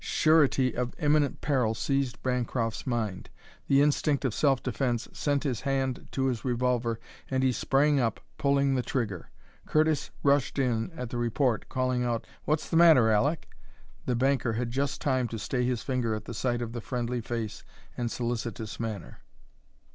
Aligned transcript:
Surety 0.03 0.75
of 0.75 0.95
imminent 0.97 1.41
peril 1.41 1.75
seized 1.75 2.23
Bancroft's 2.23 2.87
mind. 2.87 3.29
The 3.67 3.83
instinct 3.83 4.25
of 4.25 4.33
self 4.33 4.63
defence 4.63 5.07
sent 5.13 5.43
his 5.43 5.61
hand 5.61 6.07
to 6.13 6.25
his 6.25 6.43
revolver, 6.43 6.99
and 7.29 7.43
he 7.43 7.51
sprang 7.51 7.99
up, 7.99 8.19
pulling 8.39 8.73
the 8.73 8.81
trigger. 8.81 9.29
Curtis 9.67 10.09
rushed 10.23 10.57
in 10.57 10.91
at 10.97 11.11
the 11.11 11.19
report, 11.19 11.69
calling 11.69 12.03
out, 12.03 12.25
"What's 12.45 12.67
the 12.67 12.77
matter, 12.77 13.11
Aleck?" 13.11 13.47
The 14.07 14.15
banker 14.15 14.53
had 14.53 14.71
just 14.71 15.01
time 15.01 15.27
to 15.27 15.37
stay 15.37 15.65
his 15.65 15.83
finger 15.83 16.15
at 16.15 16.35
sight 16.35 16.63
of 16.63 16.73
the 16.73 16.81
friendly 16.81 17.21
face 17.21 17.63
and 17.95 18.09
solicitous 18.11 18.79
manner. 18.79 19.19